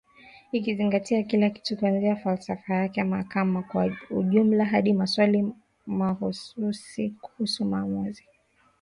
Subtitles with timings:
[0.51, 5.53] Ikizingatia kila kitu kuanzia falsafa yake ya mahakama kwa ujumla hadi maswali
[5.85, 8.33] mahususi kuhusu maamuzi ambayo aliyoyatoa